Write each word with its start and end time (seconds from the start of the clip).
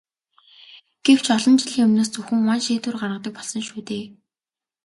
Гэвч 1.05 1.25
олон 1.35 1.55
жилийн 1.61 1.85
өмнөөс 1.87 2.09
зөвхөн 2.13 2.39
ван 2.47 2.59
шийдвэр 2.65 2.95
гаргадаг 3.01 3.33
болсон 3.35 3.61
шүү 3.67 3.81
дээ. 3.89 4.05